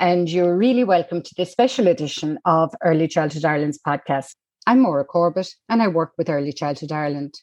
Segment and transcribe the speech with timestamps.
[0.00, 4.34] and you're really welcome to this special edition of Early Childhood Ireland's podcast.
[4.66, 7.34] I'm Maura Corbett, and I work with Early Childhood Ireland.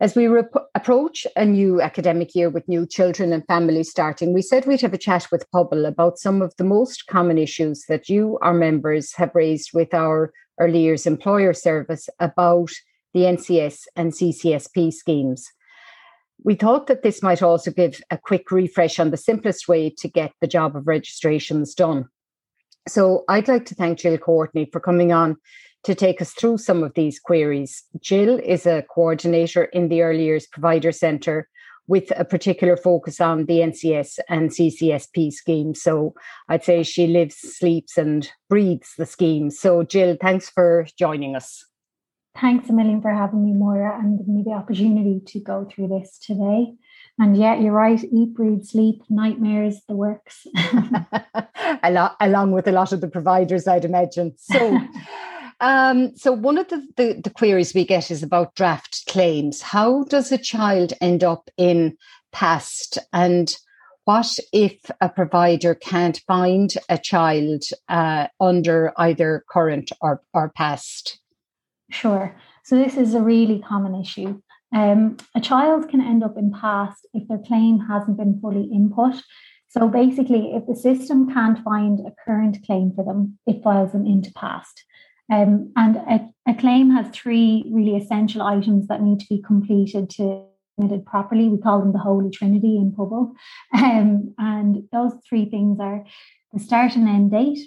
[0.00, 4.42] As we rep- approach a new academic year with new children and families starting, we
[4.42, 8.08] said we'd have a chat with Pobal about some of the most common issues that
[8.08, 12.70] you, our members, have raised with our early years employer service about
[13.14, 15.46] the NCS and CCSP schemes.
[16.44, 20.08] We thought that this might also give a quick refresh on the simplest way to
[20.08, 22.06] get the job of registrations done.
[22.88, 25.36] So I'd like to thank Jill Courtney for coming on
[25.84, 27.84] to take us through some of these queries.
[28.00, 31.48] Jill is a coordinator in the Early Years Provider Centre
[31.88, 35.74] with a particular focus on the NCS and CCSP scheme.
[35.74, 36.14] So
[36.48, 39.50] I'd say she lives, sleeps, and breathes the scheme.
[39.50, 41.64] So, Jill, thanks for joining us.
[42.40, 45.88] Thanks a million for having me, Maura, and giving me the opportunity to go through
[45.88, 46.74] this today.
[47.18, 48.02] And yeah, you're right.
[48.04, 50.46] Eat, breathe, sleep, nightmares, the works.
[51.82, 54.34] a lot, along with a lot of the providers, I'd imagine.
[54.36, 54.78] So,
[55.60, 59.62] um, so one of the, the, the queries we get is about draft claims.
[59.62, 61.96] How does a child end up in
[62.32, 63.56] PAST, and
[64.04, 71.18] what if a provider can't find a child uh, under either current or, or PAST?
[71.90, 72.36] Sure.
[72.64, 74.40] So this is a really common issue.
[74.74, 79.14] Um, a child can end up in PAST if their claim hasn't been fully input.
[79.68, 84.06] So basically, if the system can't find a current claim for them, it files them
[84.06, 84.84] into PAST.
[85.30, 90.08] Um, and a, a, claim has three really essential items that need to be completed
[90.10, 90.44] to
[90.78, 91.48] submitted properly.
[91.48, 93.32] We call them the Holy Trinity in Pobal.
[93.74, 96.04] Um, and those three things are
[96.52, 97.58] the start and end date,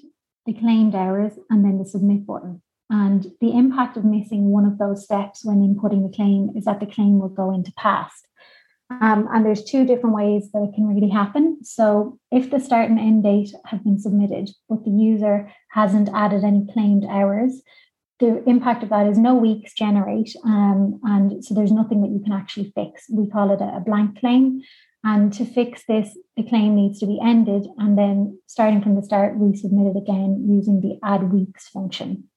[0.45, 2.61] the claimed hours, and then the submit button.
[2.89, 6.79] And the impact of missing one of those steps when inputting the claim is that
[6.79, 8.27] the claim will go into past.
[8.89, 11.59] Um, and there's two different ways that it can really happen.
[11.63, 16.43] So if the start and end date have been submitted, but the user hasn't added
[16.43, 17.61] any claimed hours,
[18.19, 20.35] the impact of that is no weeks generate.
[20.43, 23.05] Um, and so there's nothing that you can actually fix.
[23.11, 24.61] We call it a, a blank claim.
[25.03, 29.03] And to fix this, the claim needs to be ended and then starting from the
[29.03, 32.28] start, resubmit it again using the add weeks function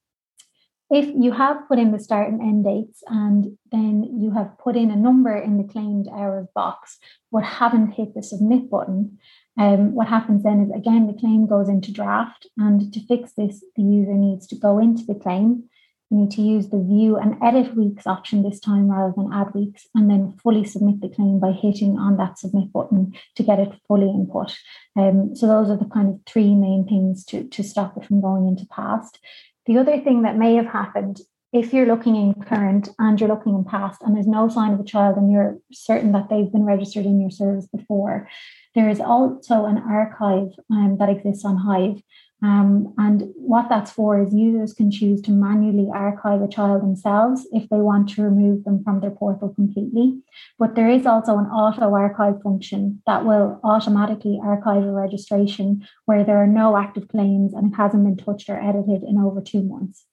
[0.92, 4.76] if you have put in the start and end dates and then you have put
[4.76, 6.98] in a number in the claimed hours box
[7.32, 9.18] but haven't hit the submit button,
[9.58, 13.64] um, what happens then is again the claim goes into draft and to fix this
[13.74, 15.64] the user needs to go into the claim.
[16.10, 19.54] You need to use the view and edit weeks option this time rather than add
[19.54, 23.58] weeks and then fully submit the claim by hitting on that submit button to get
[23.58, 24.54] it fully input.
[24.94, 28.20] Um, so those are the kind of three main things to, to stop it from
[28.20, 29.20] going into past
[29.66, 31.20] the other thing that may have happened
[31.52, 34.80] if you're looking in current and you're looking in past and there's no sign of
[34.80, 38.28] a child and you're certain that they've been registered in your service before,
[38.74, 42.02] there is also an archive um, that exists on Hive.
[42.42, 47.46] Um, and what that's for is users can choose to manually archive a child themselves
[47.52, 50.20] if they want to remove them from their portal completely.
[50.58, 56.24] But there is also an auto archive function that will automatically archive a registration where
[56.24, 59.62] there are no active claims and it hasn't been touched or edited in over two
[59.62, 60.04] months.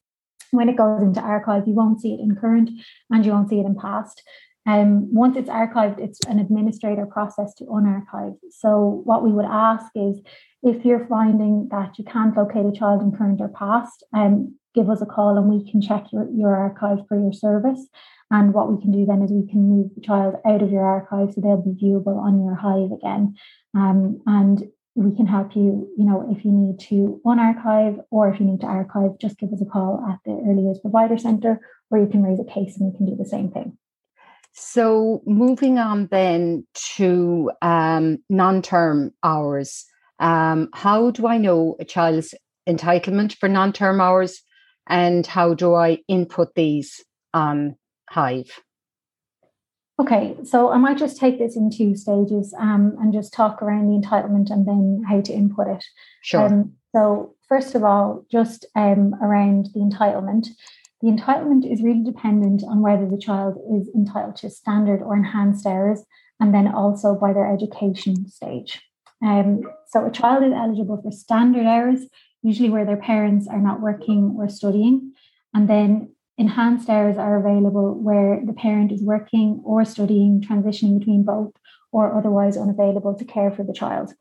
[0.51, 2.69] When it goes into archive, you won't see it in current
[3.09, 4.22] and you won't see it in past.
[4.66, 8.36] Um, once it's archived, it's an administrator process to unarchive.
[8.52, 10.22] So, what we would ask is
[10.62, 14.90] if you're finding that you can't locate a child in current or past, um, give
[14.90, 17.88] us a call and we can check your, your archive for your service.
[18.31, 20.86] And what we can do then is we can move the child out of your
[20.86, 23.36] archive so they'll be viewable on your Hive again.
[23.75, 28.40] Um, and we can help you, you know, if you need to unarchive or if
[28.40, 31.59] you need to archive, just give us a call at the Early Years Provider Centre
[31.90, 33.78] or you can raise a case and we can do the same thing.
[34.62, 39.86] So moving on then to um, non-term hours.
[40.20, 42.36] Um, how do I know a child's
[42.68, 44.42] entitlement for non term hours
[44.86, 47.03] and how do I input these
[47.34, 47.78] on
[48.09, 48.62] Hive?
[49.98, 53.88] Okay, so I might just take this in two stages um, and just talk around
[53.88, 55.86] the entitlement and then how to input it.
[56.22, 56.48] Sure.
[56.48, 60.48] Um, so, first of all, just um, around the entitlement.
[61.01, 65.66] The entitlement is really dependent on whether the child is entitled to standard or enhanced
[65.66, 66.04] hours
[66.40, 68.81] and then also by their education stage.
[69.25, 72.01] Um, so a child is eligible for standard hours,
[72.42, 75.13] usually where their parents are not working or studying.
[75.54, 81.24] And then enhanced hours are available where the parent is working or studying, transitioning between
[81.24, 81.52] both,
[81.92, 84.13] or otherwise unavailable to care for the child.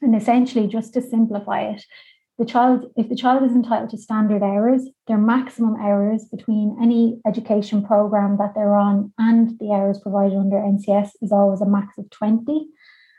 [0.00, 1.84] And essentially, just to simplify it,
[2.38, 7.20] the child, if the child is entitled to standard hours, their maximum hours between any
[7.26, 11.98] education program that they're on and the hours provided under NCS is always a max
[11.98, 12.66] of 20.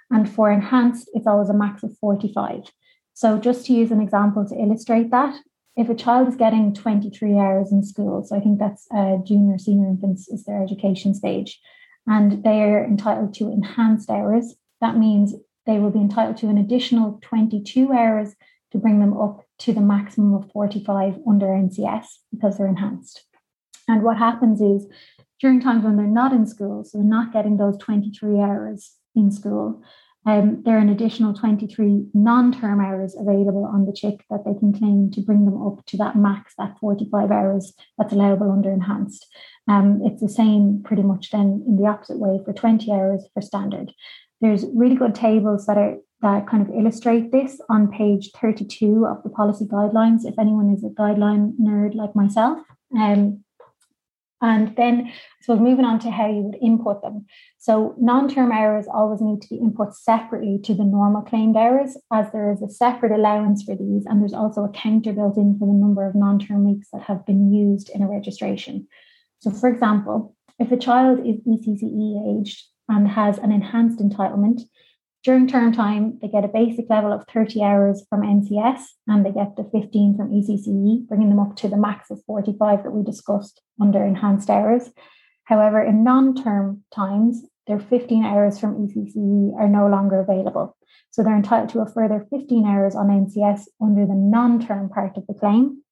[0.09, 2.71] And for enhanced, it's always a max of 45.
[3.13, 5.35] So, just to use an example to illustrate that,
[5.75, 9.57] if a child is getting 23 hours in school, so I think that's uh, junior,
[9.57, 11.59] senior infants is their education stage,
[12.07, 16.57] and they are entitled to enhanced hours, that means they will be entitled to an
[16.57, 18.35] additional 22 hours
[18.73, 23.23] to bring them up to the maximum of 45 under NCS because they're enhanced.
[23.87, 24.87] And what happens is
[25.39, 29.31] during times when they're not in school, so they're not getting those 23 hours in
[29.31, 29.81] school,
[30.25, 34.73] um, there are an additional 23 non-term hours available on the chick that they can
[34.73, 39.27] claim to bring them up to that max, that 45 hours that's allowable under enhanced.
[39.67, 43.41] Um, it's the same pretty much then in the opposite way for 20 hours for
[43.41, 43.91] standard.
[44.43, 49.23] There's really good tables that are that kind of illustrate this on page 32 of
[49.23, 52.59] the policy guidelines, if anyone is a guideline nerd like myself.
[52.97, 53.43] Um,
[54.41, 55.13] and then,
[55.43, 57.25] so moving on to how you would input them.
[57.57, 61.95] So, non term hours always need to be input separately to the normal claimed hours,
[62.11, 65.57] as there is a separate allowance for these, and there's also a counter built in
[65.57, 68.89] for the number of non term weeks that have been used in a registration.
[69.39, 74.61] So, for example, if a child is ECCE aged and has an enhanced entitlement,
[75.23, 79.31] during term time, they get a basic level of 30 hours from NCS and they
[79.31, 83.03] get the 15 from ECCE, bringing them up to the max of 45 that we
[83.03, 84.91] discussed under enhanced hours.
[85.45, 90.75] However, in non term times, their 15 hours from ECCE are no longer available.
[91.11, 95.15] So they're entitled to a further 15 hours on NCS under the non term part
[95.15, 95.82] of the claim.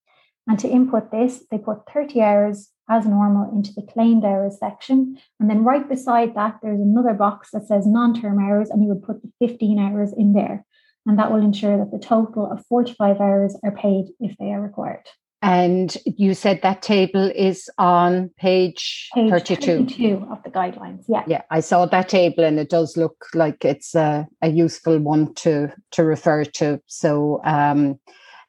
[0.48, 5.16] And to input this, they put 30 hours as normal into the claimed hours section.
[5.38, 8.88] And then right beside that, there's another box that says non term hours, and you
[8.88, 10.64] would put the 15 hours in there.
[11.06, 14.60] And that will ensure that the total of 45 hours are paid if they are
[14.60, 15.08] required.
[15.44, 19.86] And you said that table is on page, page 32.
[19.86, 21.04] 32 of the guidelines.
[21.08, 21.24] Yeah.
[21.26, 25.34] Yeah, I saw that table and it does look like it's a, a useful one
[25.34, 26.80] to to refer to.
[26.86, 27.98] So um,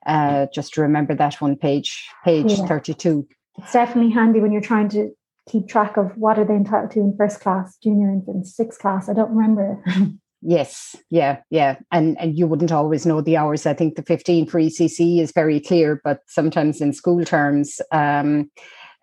[0.06, 2.66] uh, just to remember that one page, page yeah.
[2.66, 3.28] 32
[3.58, 5.12] it's definitely handy when you're trying to
[5.50, 9.10] keep track of what are they entitled to in first class, junior infant, sixth class.
[9.10, 9.84] I don't remember.
[10.42, 13.66] yes, yeah, yeah, and and you wouldn't always know the hours.
[13.66, 18.50] I think the fifteen for ECCE is very clear, but sometimes in school terms, um,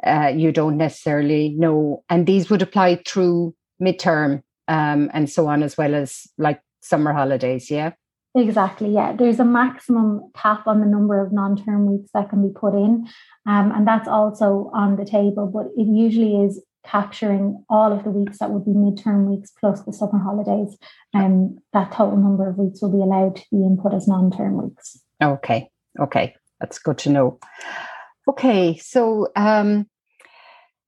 [0.05, 2.03] uh, you don't necessarily know.
[2.09, 7.13] And these would apply through midterm um, and so on, as well as like summer
[7.13, 7.71] holidays.
[7.71, 7.93] Yeah.
[8.37, 9.13] Exactly, yeah.
[9.13, 12.75] There's a maximum cap on the number of non term weeks that can be put
[12.75, 13.09] in.
[13.47, 18.11] Um, and that's also on the table, but it usually is capturing all of the
[18.11, 20.79] weeks that would be midterm weeks plus the summer holidays.
[21.13, 24.31] And um, that total number of weeks will be allowed to be input as non
[24.31, 25.01] term weeks.
[25.21, 25.69] Okay,
[25.99, 26.35] okay.
[26.61, 27.39] That's good to know.
[28.29, 29.89] Okay, so um,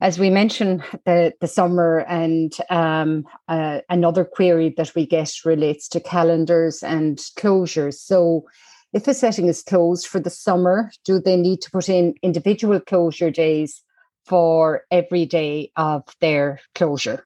[0.03, 5.87] as we mentioned, the, the summer and um, uh, another query that we get relates
[5.89, 7.95] to calendars and closures.
[7.95, 8.45] So,
[8.93, 12.81] if a setting is closed for the summer, do they need to put in individual
[12.81, 13.81] closure days
[14.27, 17.25] for every day of their closure?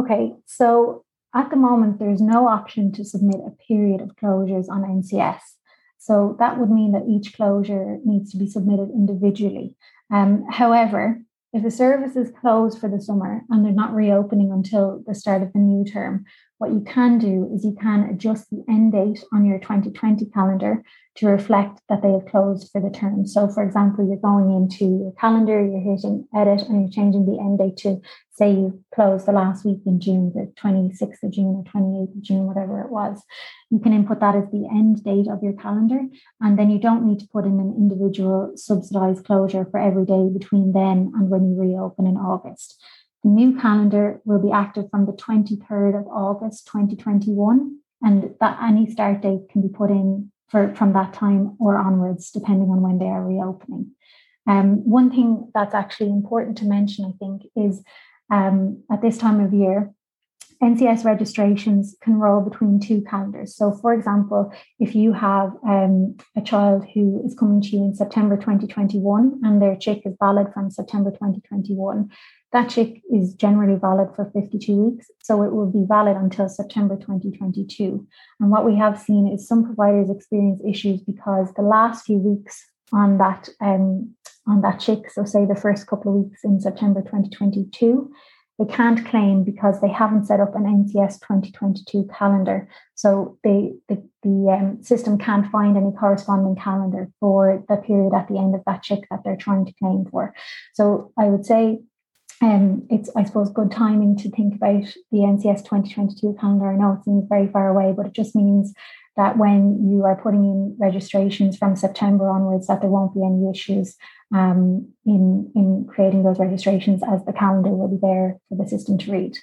[0.00, 4.82] Okay, so at the moment, there's no option to submit a period of closures on
[4.82, 5.40] NCS.
[5.98, 9.74] So that would mean that each closure needs to be submitted individually.
[10.12, 11.20] Um, however,
[11.52, 15.42] if the service is closed for the summer and they're not reopening until the start
[15.42, 16.24] of the new term,
[16.58, 20.82] what you can do is you can adjust the end date on your 2020 calendar
[21.16, 23.26] to reflect that they have closed for the term.
[23.26, 27.38] So, for example, you're going into your calendar, you're hitting edit, and you're changing the
[27.38, 28.00] end date to
[28.32, 32.22] say you closed the last week in June, the 26th of June or 28th of
[32.22, 33.22] June, whatever it was.
[33.70, 36.00] You can input that as the end date of your calendar,
[36.40, 40.28] and then you don't need to put in an individual subsidized closure for every day
[40.28, 42.82] between then and when you reopen in August.
[43.26, 48.88] The new calendar will be active from the 23rd of August 2021, and that any
[48.88, 53.00] start date can be put in for from that time or onwards, depending on when
[53.00, 53.90] they are reopening.
[54.46, 57.82] Um, one thing that's actually important to mention, I think, is
[58.30, 59.92] um, at this time of year,
[60.62, 63.56] NCS registrations can roll between two calendars.
[63.56, 67.94] So, for example, if you have um, a child who is coming to you in
[67.94, 72.08] September 2021 and their chick is valid from September 2021,
[72.56, 75.06] that chick is generally valid for 52 weeks.
[75.22, 78.06] So, it will be valid until September 2022.
[78.40, 82.64] And what we have seen is some providers experience issues because the last few weeks
[82.92, 84.14] on that um,
[84.48, 88.10] on that chick, so say the first couple of weeks in September 2022,
[88.58, 92.68] they can't claim because they haven't set up an NCS 2022 calendar.
[92.94, 98.28] So they, the, the um, system can't find any corresponding calendar for the period at
[98.28, 100.32] the end of that chick that they're trying to claim for.
[100.72, 101.80] So I would say
[102.42, 106.70] um, it's, I suppose, good timing to think about the NCS 2022 calendar.
[106.70, 108.74] I know it seems very far away, but it just means
[109.16, 113.50] that when you are putting in registrations from September onwards, that there won't be any
[113.50, 113.96] issues
[114.34, 118.98] um, in in creating those registrations, as the calendar will be there for the system
[118.98, 119.38] to read.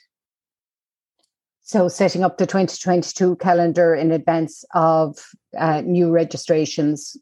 [1.61, 5.17] So, setting up the 2022 calendar in advance of
[5.57, 7.17] uh, new registrations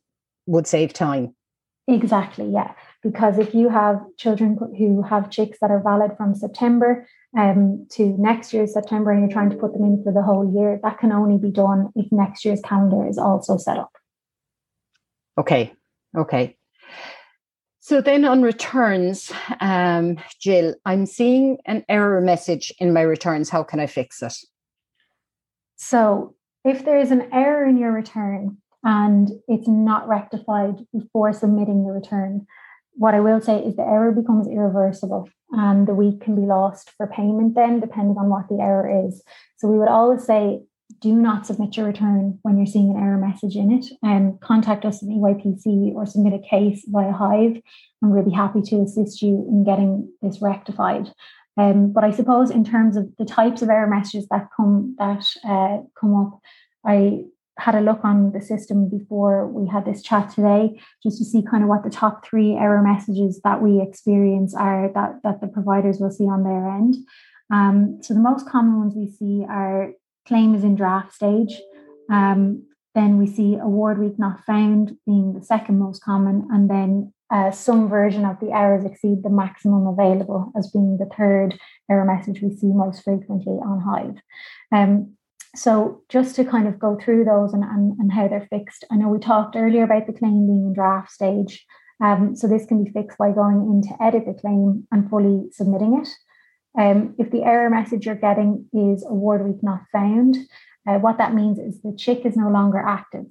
[0.47, 1.33] would save time.
[1.87, 2.73] Exactly, yeah.
[3.03, 8.15] Because if you have children who have chicks that are valid from September um, to
[8.19, 10.99] next year's September and you're trying to put them in for the whole year, that
[10.99, 13.91] can only be done if next year's calendar is also set up.
[15.37, 15.73] Okay,
[16.15, 16.57] okay.
[17.79, 23.49] So then on returns, um, Jill, I'm seeing an error message in my returns.
[23.49, 24.35] How can I fix it?
[25.77, 31.83] So if there is an error in your return and it's not rectified before submitting
[31.83, 32.45] the return,
[33.01, 36.91] what I will say is the error becomes irreversible and the week can be lost
[36.97, 39.23] for payment then, depending on what the error is.
[39.57, 40.61] So we would always say
[40.99, 43.87] do not submit your return when you're seeing an error message in it.
[44.03, 47.59] And um, contact us at EYPC or submit a case via Hive,
[48.03, 51.07] and we'll be happy to assist you in getting this rectified.
[51.57, 55.25] Um, but I suppose in terms of the types of error messages that come that
[55.43, 56.39] uh, come up,
[56.85, 57.23] I
[57.61, 61.43] had a look on the system before we had this chat today, just to see
[61.49, 65.47] kind of what the top three error messages that we experience are that that the
[65.47, 66.95] providers will see on their end.
[67.53, 69.91] Um, so the most common ones we see are
[70.27, 71.53] claim is in draft stage.
[72.09, 72.63] Um,
[72.95, 77.51] then we see award week not found being the second most common, and then uh,
[77.51, 81.57] some version of the errors exceed the maximum available as being the third
[81.89, 84.17] error message we see most frequently on Hive.
[84.73, 85.15] Um,
[85.55, 88.95] so just to kind of go through those and, and, and how they're fixed, I
[88.95, 91.65] know we talked earlier about the claim being in draft stage.
[92.01, 95.49] Um, so this can be fixed by going in to edit the claim and fully
[95.51, 96.09] submitting it.
[96.79, 100.37] Um, if the error message you're getting is award week not found,
[100.87, 103.25] uh, what that means is the chick is no longer active.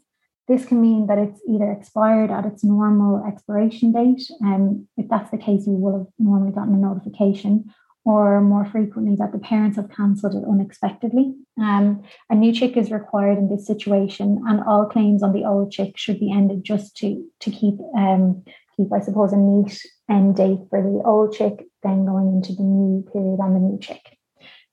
[0.46, 5.08] This can mean that it's either expired at its normal expiration date, and um, if
[5.08, 7.72] that's the case, you will have normally gotten a notification,
[8.04, 11.34] or more frequently that the parents have cancelled it unexpectedly.
[11.60, 15.70] Um, a new chick is required in this situation, and all claims on the old
[15.70, 18.44] chick should be ended just to to keep um,
[18.76, 19.80] keep, I suppose, a neat
[20.10, 23.78] end date for the old chick, then going into the new period on the new
[23.78, 24.16] chick.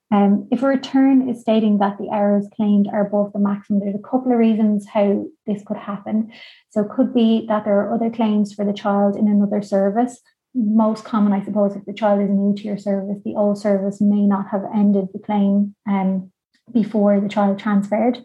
[0.10, 3.96] Um, if a return is stating that the errors claimed are above the maximum, there's
[3.96, 6.31] a couple of reasons how this could happen.
[6.69, 10.22] So it could be that there are other claims for the child in another service.
[10.58, 14.02] Most common, I suppose, if the child is new to your service, the old service
[14.02, 16.32] may not have ended the claim um,
[16.74, 18.24] before the child transferred.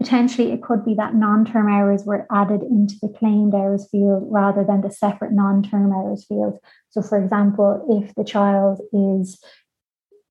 [0.00, 4.24] Potentially, it could be that non term hours were added into the claimed hours field
[4.30, 6.58] rather than the separate non term hours field.
[6.90, 9.42] So, for example, if the child is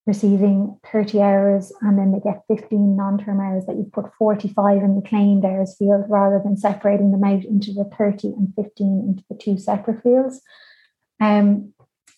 [0.06, 4.96] receiving 30 hours and then they get 15 non-term hours that you put 45 in
[4.96, 9.24] the claimed hours field rather than separating them out into the 30 and 15 into
[9.30, 10.42] the two separate fields.
[11.20, 11.74] Um,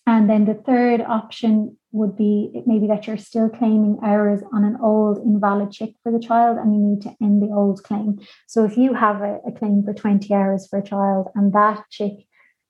[0.06, 4.76] and then the third option would be maybe that you're still claiming hours on an
[4.82, 8.18] old invalid check for the child and you need to end the old claim.
[8.46, 11.82] So if you have a, a claim for 20 hours for a child and that
[11.90, 12.12] check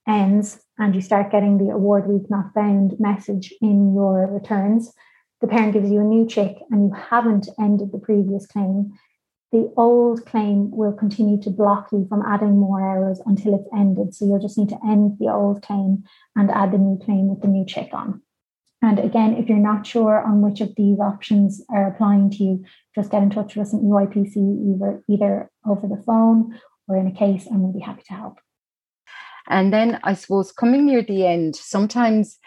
[0.09, 4.92] ends and you start getting the award week not found message in your returns,
[5.40, 8.92] the parent gives you a new check and you haven't ended the previous claim,
[9.53, 14.15] the old claim will continue to block you from adding more hours until it's ended.
[14.15, 17.43] So you'll just need to end the old claim and add the new claim with
[17.43, 18.23] the new check on.
[18.83, 22.65] And again, if you're not sure on which of these options are applying to you,
[22.95, 27.07] just get in touch with us at EYPC either, either over the phone or in
[27.07, 28.38] a case, and we'll be happy to help.
[29.49, 32.38] And then I suppose coming near the end, sometimes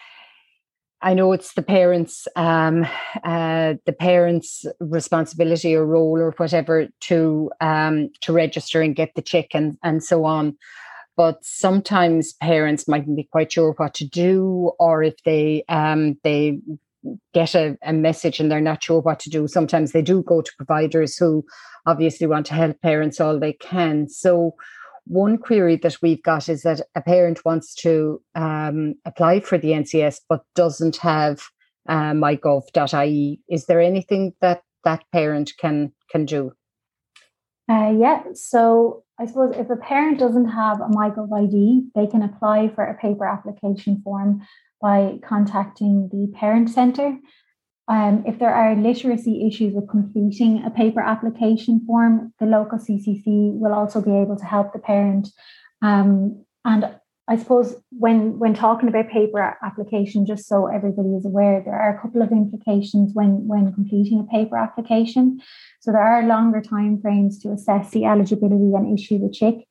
[1.02, 2.86] I know it's the parents, um,
[3.24, 9.22] uh, the parents' responsibility or role or whatever to um, to register and get the
[9.22, 10.56] check and and so on.
[11.16, 16.58] But sometimes parents mightn't be quite sure what to do, or if they um, they
[17.32, 19.48] get a, a message and they're not sure what to do.
[19.48, 21.44] Sometimes they do go to providers who
[21.86, 24.08] obviously want to help parents all they can.
[24.08, 24.54] So
[25.06, 29.70] one query that we've got is that a parent wants to um, apply for the
[29.70, 31.42] NCS but doesn't have
[31.88, 33.40] uh, mygov.ie.
[33.48, 36.52] Is there anything that that parent can can do?
[37.70, 42.22] Uh, yeah, so I suppose if a parent doesn't have a MyGov ID, they can
[42.22, 44.40] apply for a paper application form
[44.80, 47.16] by contacting the parent centre.
[47.90, 53.52] Um, if there are literacy issues with completing a paper application form, the local CCC
[53.58, 55.28] will also be able to help the parent.
[55.82, 56.94] Um, and
[57.26, 61.96] I suppose when when talking about paper application, just so everybody is aware, there are
[61.96, 65.40] a couple of implications when when completing a paper application.
[65.80, 69.66] So there are longer time frames to assess the eligibility and issue the CHICK.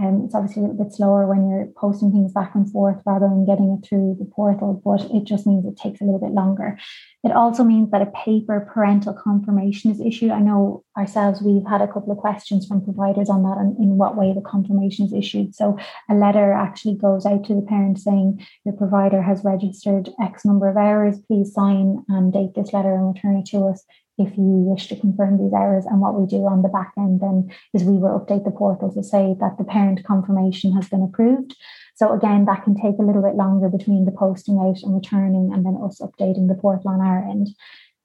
[0.00, 3.28] Um, it's obviously a little bit slower when you're posting things back and forth rather
[3.28, 6.32] than getting it through the portal, but it just means it takes a little bit
[6.32, 6.78] longer.
[7.22, 10.30] It also means that a paper parental confirmation is issued.
[10.30, 13.98] I know ourselves, we've had a couple of questions from providers on that and in
[13.98, 15.54] what way the confirmation is issued.
[15.54, 15.78] So
[16.10, 20.68] a letter actually goes out to the parent saying your provider has registered X number
[20.68, 23.84] of hours, please sign and date this letter and return it to us
[24.26, 25.86] if you wish to confirm these errors.
[25.86, 28.92] And what we do on the back end then is we will update the portal
[28.92, 31.56] to say that the parent confirmation has been approved.
[31.94, 35.50] So again, that can take a little bit longer between the posting out and returning
[35.52, 37.48] and then us updating the portal on our end.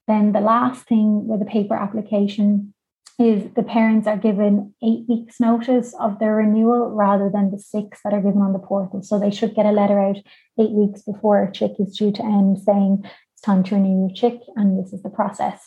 [0.08, 2.74] Then the last thing with the paper application
[3.20, 8.00] is the parents are given eight weeks notice of their renewal rather than the six
[8.04, 9.02] that are given on the portal.
[9.02, 10.18] So they should get a letter out
[10.60, 14.16] eight weeks before a chick is due to end saying it's time to renew your
[14.16, 15.66] chick and this is the process.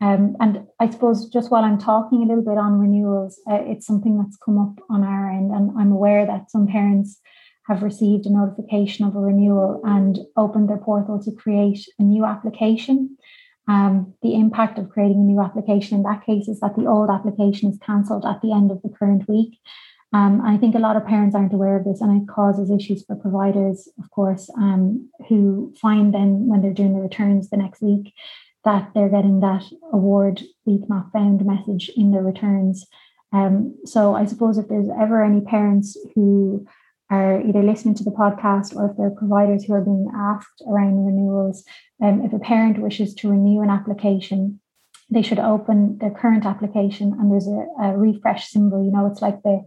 [0.00, 3.86] Um, and I suppose just while I'm talking a little bit on renewals, uh, it's
[3.86, 7.20] something that's come up on our end, and I'm aware that some parents
[7.68, 12.24] have received a notification of a renewal and opened their portal to create a new
[12.24, 13.16] application.
[13.68, 17.10] Um, the impact of creating a new application in that case is that the old
[17.10, 19.58] application is cancelled at the end of the current week.
[20.12, 23.04] Um, I think a lot of parents aren't aware of this, and it causes issues
[23.04, 27.82] for providers, of course, um, who find then when they're doing the returns the next
[27.82, 28.12] week
[28.64, 32.86] that they're getting that award week not found message in their returns.
[33.32, 36.66] Um, so I suppose if there's ever any parents who
[37.10, 41.04] are either listening to the podcast or if they're providers who are being asked around
[41.04, 41.64] renewals,
[42.02, 44.60] um, if a parent wishes to renew an application,
[45.10, 48.84] they should open their current application and there's a, a refresh symbol.
[48.84, 49.64] You know, it's like the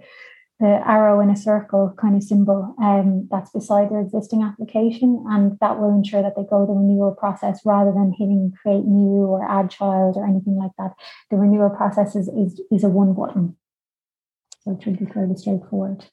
[0.59, 5.23] the arrow in a circle kind of symbol um, that's beside their existing application.
[5.29, 9.25] And that will ensure that they go the renewal process rather than hitting create new
[9.25, 10.91] or add child or anything like that.
[11.31, 13.57] The renewal process is, is, is a one button.
[14.61, 16.05] So it should be fairly straightforward.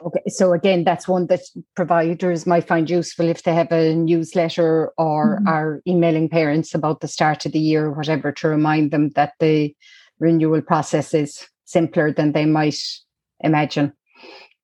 [0.00, 1.40] Okay, so again, that's one that
[1.74, 5.48] providers might find useful if they have a newsletter or mm-hmm.
[5.48, 9.32] are emailing parents about the start of the year or whatever to remind them that
[9.40, 9.74] the
[10.20, 12.78] renewal process is simpler than they might
[13.40, 13.92] imagine,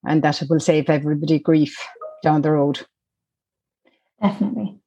[0.07, 1.77] and that it will save everybody grief
[2.23, 2.85] down the road.
[4.21, 4.79] Definitely.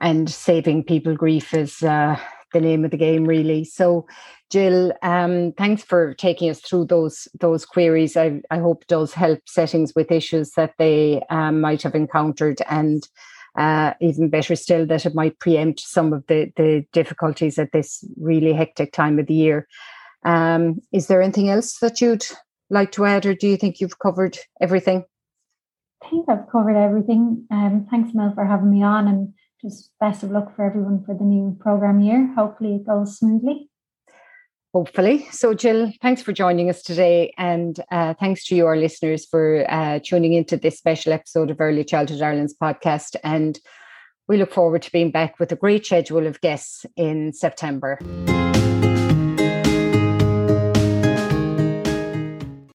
[0.00, 2.18] And saving people grief is uh,
[2.52, 3.64] the name of the game, really.
[3.64, 4.06] So,
[4.50, 8.16] Jill, um, thanks for taking us through those those queries.
[8.16, 13.06] I, I hope does help settings with issues that they um, might have encountered, and
[13.56, 18.04] uh, even better still, that it might preempt some of the the difficulties at this
[18.20, 19.66] really hectic time of the year.
[20.24, 22.24] Um, is there anything else that you'd
[22.70, 25.04] like to add, or do you think you've covered everything?
[26.02, 27.46] I think I've covered everything.
[27.50, 31.14] Um, thanks, Mel, for having me on, and just best of luck for everyone for
[31.14, 32.32] the new program year.
[32.36, 33.70] Hopefully, it goes smoothly.
[34.74, 35.28] Hopefully.
[35.30, 37.32] So, Jill, thanks for joining us today.
[37.38, 41.60] And uh, thanks to you, our listeners, for uh, tuning into this special episode of
[41.60, 43.14] Early Childhood Ireland's podcast.
[43.22, 43.56] And
[44.26, 48.00] we look forward to being back with a great schedule of guests in September.